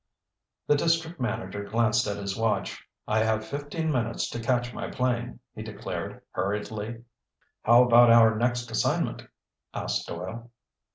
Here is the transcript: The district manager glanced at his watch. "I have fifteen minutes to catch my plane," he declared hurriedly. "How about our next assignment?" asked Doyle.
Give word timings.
The 0.65 0.75
district 0.75 1.19
manager 1.19 1.63
glanced 1.63 2.07
at 2.07 2.17
his 2.17 2.35
watch. 2.35 2.87
"I 3.07 3.19
have 3.19 3.45
fifteen 3.45 3.91
minutes 3.91 4.27
to 4.31 4.39
catch 4.39 4.73
my 4.73 4.89
plane," 4.89 5.39
he 5.53 5.61
declared 5.61 6.23
hurriedly. 6.31 7.03
"How 7.61 7.83
about 7.83 8.09
our 8.09 8.35
next 8.35 8.71
assignment?" 8.71 9.21
asked 9.75 10.07
Doyle. 10.07 10.49